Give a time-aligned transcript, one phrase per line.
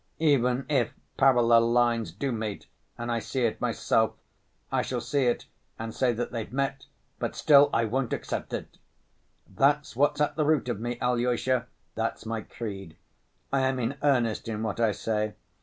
[0.17, 2.65] Even if parallel lines do meet
[2.97, 4.13] and I see it myself,
[4.71, 5.45] I shall see it
[5.77, 6.87] and say that they've met,
[7.19, 8.79] but still I won't accept it.
[9.47, 12.95] That's what's at the root of me, Alyosha; that's my creed.
[13.53, 15.35] I am in earnest in what I say.